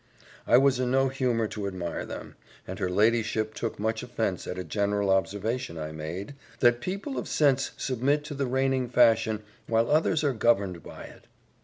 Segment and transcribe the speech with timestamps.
[0.47, 2.35] I was in no humour to admire them,
[2.67, 7.27] and her ladyship took much offence at a general observation I made, "that people of
[7.27, 11.27] sense submit to the reigning fashion, while others are governed by it."